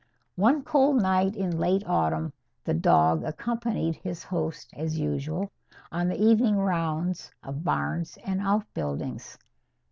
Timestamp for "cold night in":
0.63-1.59